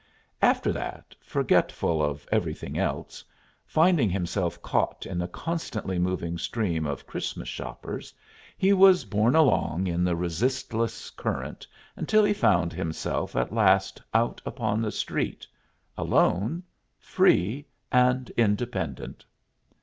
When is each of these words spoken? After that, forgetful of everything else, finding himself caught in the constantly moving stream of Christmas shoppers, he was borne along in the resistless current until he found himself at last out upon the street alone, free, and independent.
After 0.41 0.71
that, 0.73 1.13
forgetful 1.21 2.01
of 2.01 2.27
everything 2.31 2.75
else, 2.75 3.23
finding 3.67 4.09
himself 4.09 4.59
caught 4.63 5.05
in 5.05 5.19
the 5.19 5.27
constantly 5.27 5.99
moving 5.99 6.39
stream 6.39 6.87
of 6.87 7.05
Christmas 7.05 7.47
shoppers, 7.47 8.11
he 8.57 8.73
was 8.73 9.05
borne 9.05 9.35
along 9.35 9.85
in 9.85 10.03
the 10.03 10.15
resistless 10.15 11.11
current 11.11 11.67
until 11.95 12.23
he 12.23 12.33
found 12.33 12.73
himself 12.73 13.35
at 13.35 13.53
last 13.53 14.01
out 14.11 14.41
upon 14.43 14.81
the 14.81 14.91
street 14.91 15.45
alone, 15.95 16.63
free, 16.97 17.67
and 17.91 18.31
independent. 18.31 19.23